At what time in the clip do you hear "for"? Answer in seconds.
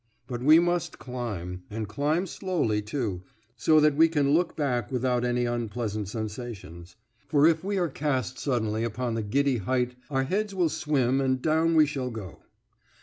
7.27-7.45